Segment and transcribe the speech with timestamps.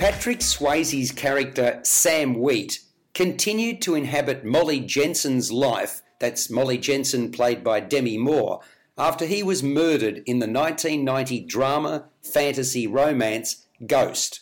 [0.00, 2.80] Patrick Swayze's character Sam Wheat
[3.12, 8.60] continued to inhabit Molly Jensen's life, that's Molly Jensen played by Demi Moore,
[8.96, 14.40] after he was murdered in the 1990 drama fantasy romance Ghost.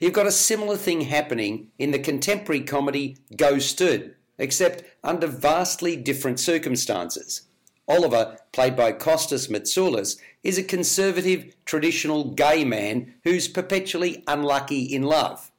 [0.00, 6.40] You've got a similar thing happening in the contemporary comedy Ghosted, except under vastly different
[6.40, 7.42] circumstances.
[7.90, 15.02] Oliver, played by Kostas Mitsoulas, is a conservative, traditional gay man who's perpetually unlucky in
[15.02, 15.50] love.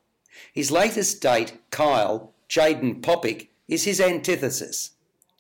[0.54, 4.92] His latest date, Kyle, Jaden Popick, is his antithesis.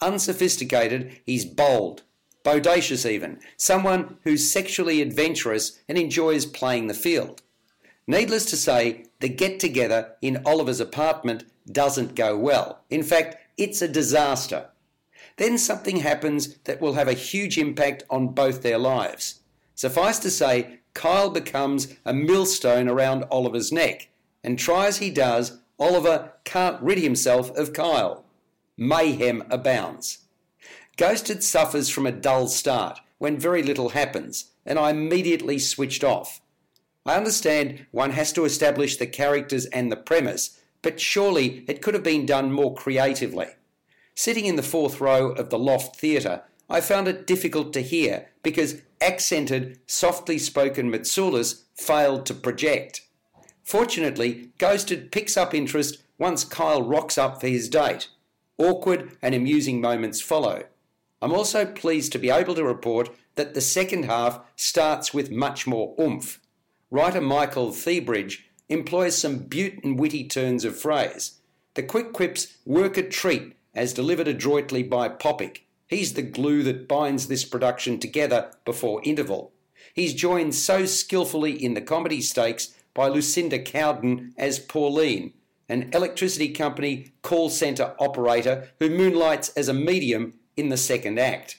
[0.01, 2.03] Unsophisticated, he's bold,
[2.43, 7.41] bodacious even, someone who's sexually adventurous and enjoys playing the field.
[8.05, 12.81] Needless to say, the get together in Oliver's apartment doesn't go well.
[12.89, 14.70] In fact, it's a disaster.
[15.37, 19.41] Then something happens that will have a huge impact on both their lives.
[19.75, 24.09] Suffice to say, Kyle becomes a millstone around Oliver's neck,
[24.43, 28.25] and try as he does, Oliver can't rid himself of Kyle.
[28.77, 30.19] Mayhem abounds.
[30.97, 36.41] Ghosted suffers from a dull start when very little happens, and I immediately switched off.
[37.05, 41.93] I understand one has to establish the characters and the premise, but surely it could
[41.93, 43.47] have been done more creatively.
[44.23, 48.27] Sitting in the fourth row of the Loft Theatre, I found it difficult to hear
[48.43, 53.01] because accented, softly spoken Mitsoulas failed to project.
[53.63, 58.09] Fortunately, Ghosted picks up interest once Kyle rocks up for his date.
[58.59, 60.65] Awkward and amusing moments follow.
[61.19, 65.65] I'm also pleased to be able to report that the second half starts with much
[65.65, 66.39] more oomph.
[66.91, 71.39] Writer Michael Theabridge employs some beaut and witty turns of phrase.
[71.73, 75.61] The quick quips work a treat as delivered adroitly by Popick.
[75.87, 79.51] He's the glue that binds this production together before interval.
[79.93, 85.33] He's joined so skillfully in the comedy stakes by Lucinda Cowden as Pauline,
[85.67, 91.57] an electricity company call centre operator who moonlights as a medium in the second act.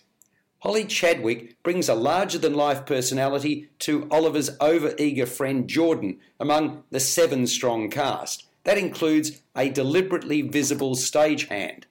[0.61, 6.85] Holly Chadwick brings a larger than life personality to Oliver's over eager friend Jordan among
[6.91, 8.45] the seven strong cast.
[8.65, 11.85] That includes a deliberately visible stagehand.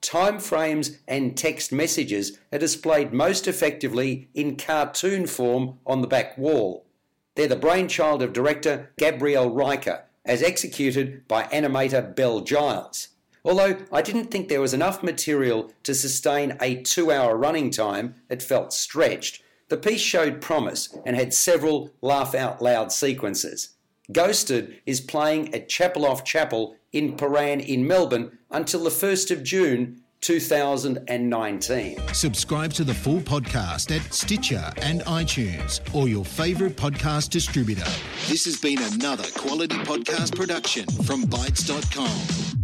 [0.00, 6.38] Time frames and text messages are displayed most effectively in cartoon form on the back
[6.38, 6.86] wall.
[7.34, 13.08] They're the brainchild of director Gabrielle Riker, as executed by animator Belle Giles.
[13.44, 18.14] Although I didn't think there was enough material to sustain a two hour running time,
[18.28, 19.42] it felt stretched.
[19.68, 23.70] The piece showed promise and had several laugh out loud sequences.
[24.10, 29.42] Ghosted is playing at Chapel Off Chapel in Prahran in Melbourne until the 1st of
[29.42, 31.98] June 2019.
[32.14, 37.90] Subscribe to the full podcast at Stitcher and iTunes or your favourite podcast distributor.
[38.28, 42.57] This has been another quality podcast production from Bytes.com.